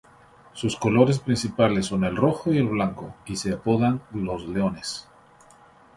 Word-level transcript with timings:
Sus 0.53 0.77
colores 0.77 1.19
principales 1.19 1.85
son 1.85 2.03
el 2.05 2.15
rojo 2.15 2.51
y 2.51 2.57
el 2.57 2.65
blanco 2.67 3.13
y 3.27 3.35
se 3.35 3.53
apodan 3.53 4.01
"Los 4.11 4.47
Leones". 4.47 5.07